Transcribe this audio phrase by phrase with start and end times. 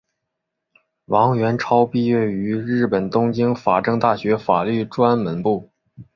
[1.05, 5.69] 王元超毕业于日本东京法政大学法律专门部。